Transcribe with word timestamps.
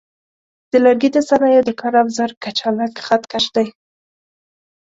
د 0.71 0.73
لرګي 0.85 1.09
د 1.13 1.17
صنایعو 1.29 1.67
د 1.67 1.71
کار 1.81 1.93
افزار 2.03 2.31
کچالک 2.43 2.93
خط 3.05 3.23
کش 3.31 3.45
دی. 3.55 3.67